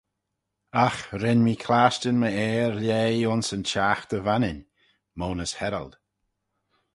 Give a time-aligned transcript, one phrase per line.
[0.85, 4.59] Agh ren mee clashtyn my Ayr lheih ayns yn chaghter vannin
[5.19, 5.93] (monas herald).